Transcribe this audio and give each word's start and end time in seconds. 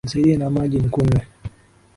Nisaidie 0.03 0.35
na 0.37 0.49
maji 0.55 0.77
nikunywe 0.79 1.21